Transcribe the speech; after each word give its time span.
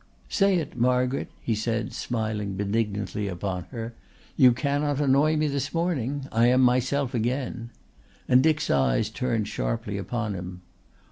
"Say 0.29 0.55
it, 0.55 0.75
Margaret," 0.75 1.29
he 1.43 1.53
said, 1.53 1.93
smiling 1.93 2.55
benignantly 2.55 3.27
upon 3.27 3.65
her. 3.65 3.93
"You 4.35 4.51
cannot 4.51 4.99
annoy 4.99 5.35
me 5.37 5.45
this 5.47 5.75
morning. 5.75 6.27
I 6.31 6.47
am 6.47 6.61
myself 6.61 7.13
again," 7.13 7.69
and 8.27 8.41
Dick's 8.41 8.71
eyes 8.71 9.11
turned 9.11 9.47
sharply 9.47 9.99
upon 9.99 10.33
him. 10.33 10.63